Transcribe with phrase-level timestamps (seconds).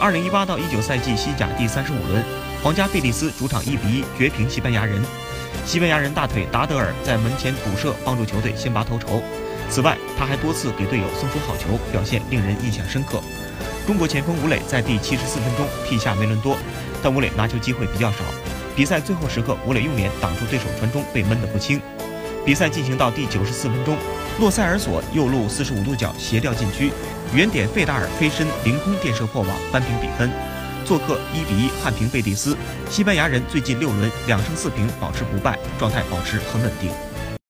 [0.00, 2.24] 二零一八到一九赛季西甲第三十五轮，
[2.62, 5.02] 皇家贝蒂斯主场一比一绝平西班牙人。
[5.66, 9.20] 西班牙人大腿达德尔在门前补射，帮助球队先拔头筹。
[9.68, 13.20] 此外，他还多次给队友送出好球，表现令人印象深刻。
[13.86, 16.56] 中国前锋吴磊在第七十四分钟替下梅伦多，
[17.02, 18.18] 但吴磊拿球机会比较少。
[18.76, 21.80] 比赛最后时刻，吴磊用脸挡住对手传中，被闷得不轻。
[22.48, 23.94] 比赛进行到第九十四分钟，
[24.40, 26.90] 洛塞尔索右路四十五度角斜吊禁区，
[27.34, 30.30] 远点费达尔飞身凌空垫射破网，扳平比分。
[30.82, 32.56] 做客一比一憾平贝蒂斯，
[32.88, 36.90] 西班牙人最近六轮两胜四平，保持不败，状态保持很稳定。